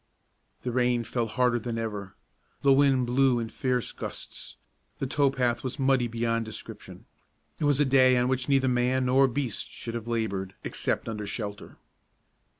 The 0.63 0.71
rain 0.71 1.03
fell 1.03 1.27
harder 1.27 1.59
than 1.59 1.77
ever; 1.77 2.15
the 2.63 2.73
wind 2.73 3.05
blew 3.05 3.39
in 3.39 3.49
fierce 3.49 3.91
gusts; 3.91 4.57
the 4.97 5.05
tow 5.05 5.29
path 5.29 5.63
was 5.63 5.77
muddy 5.77 6.07
beyond 6.07 6.43
description. 6.43 7.05
It 7.59 7.65
was 7.65 7.79
a 7.79 7.85
day 7.85 8.17
on 8.17 8.27
which 8.27 8.49
neither 8.49 8.67
man 8.67 9.05
nor 9.05 9.27
beast 9.27 9.69
should 9.69 9.93
have 9.93 10.07
labored 10.07 10.55
except 10.63 11.07
under 11.07 11.27
shelter. 11.27 11.77